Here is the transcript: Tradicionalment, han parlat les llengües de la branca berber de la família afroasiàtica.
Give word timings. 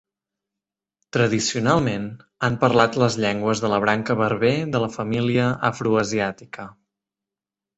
Tradicionalment, 1.17 2.07
han 2.47 2.57
parlat 2.65 2.97
les 3.03 3.17
llengües 3.25 3.61
de 3.65 3.71
la 3.75 3.79
branca 3.85 4.17
berber 4.23 4.53
de 4.77 4.83
la 4.87 4.91
família 4.97 5.47
afroasiàtica. 5.71 6.67